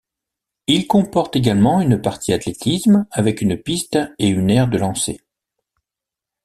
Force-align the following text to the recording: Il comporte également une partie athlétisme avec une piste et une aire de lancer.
Il 0.65 0.87
comporte 0.87 1.35
également 1.35 1.79
une 1.79 2.01
partie 2.01 2.33
athlétisme 2.33 3.05
avec 3.11 3.39
une 3.39 3.55
piste 3.61 3.99
et 4.17 4.29
une 4.29 4.49
aire 4.49 4.67
de 4.67 4.79
lancer. 4.79 5.21